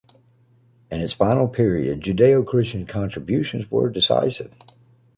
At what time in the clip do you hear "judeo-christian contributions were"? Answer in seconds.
2.01-3.87